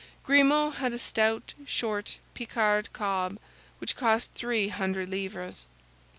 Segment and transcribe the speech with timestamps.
[0.23, 3.37] Grimaud had a stout, short Picard cob,
[3.77, 5.67] which cost three hundred livres.